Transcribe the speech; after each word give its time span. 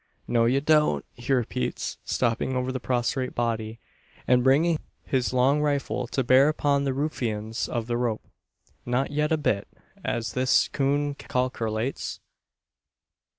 "No 0.27 0.45
ye 0.45 0.59
don't!" 0.59 1.05
he 1.13 1.31
repeats, 1.31 1.99
stopping 2.03 2.55
over 2.55 2.71
the 2.71 2.79
prostrate 2.79 3.35
body, 3.35 3.79
and 4.27 4.43
bringing 4.43 4.79
his 5.05 5.31
long 5.31 5.61
rifle 5.61 6.07
to 6.07 6.23
bear 6.23 6.49
upon 6.49 6.85
the 6.85 6.93
ruffians 6.95 7.69
of 7.69 7.85
the 7.85 7.97
rope. 7.97 8.25
"Not 8.83 9.11
yet 9.11 9.31
a 9.31 9.37
bit, 9.37 9.67
as 10.03 10.33
this 10.33 10.69
coon 10.69 11.13
kalkerlates. 11.13 12.19